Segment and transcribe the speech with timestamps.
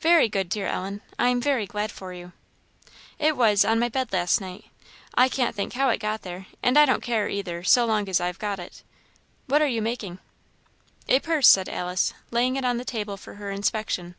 [0.00, 1.00] "Very good, dear Ellen.
[1.16, 2.32] I am very glad for you."
[3.20, 4.64] "It was, on my bed last night.
[5.14, 8.20] I can't think how it got there; and I don't care, either, so long as
[8.20, 8.82] I've got it.
[9.46, 10.18] What are you making?"
[11.06, 14.16] "A purse," said Alice, laying it on the table for her inspection.